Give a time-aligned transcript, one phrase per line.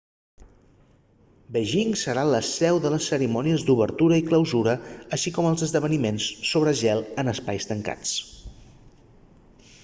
[1.57, 4.75] beijing serà la seu de les cerimònies d'obertura i clausura
[5.19, 8.17] així com els esdeveniments sobre gel en espais tancats